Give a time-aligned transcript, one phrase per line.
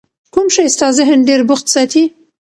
[0.33, 2.03] کوم شی ستا ذهن ډېر بوخت ساتي؟